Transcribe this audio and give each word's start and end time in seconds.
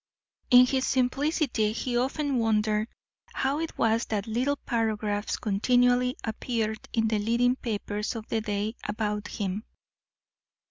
In 0.49 0.65
his 0.65 0.87
simplicity, 0.87 1.73
he 1.73 1.95
often 1.95 2.39
wondered 2.39 2.87
how 3.33 3.59
it 3.59 3.77
was 3.77 4.05
that 4.07 4.25
little 4.25 4.55
paragraphs 4.55 5.37
continually 5.37 6.15
appeared 6.23 6.89
in 6.91 7.07
the 7.07 7.19
leading 7.19 7.55
papers 7.55 8.15
of 8.15 8.27
the 8.27 8.41
day 8.41 8.73
about 8.83 9.27
him. 9.27 9.63